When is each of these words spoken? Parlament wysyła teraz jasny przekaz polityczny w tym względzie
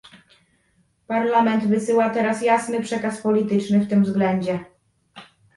Parlament 1.07 1.67
wysyła 1.67 2.09
teraz 2.09 2.41
jasny 2.41 2.81
przekaz 2.83 3.21
polityczny 3.21 3.79
w 3.79 3.89
tym 3.89 4.03
względzie 4.03 4.65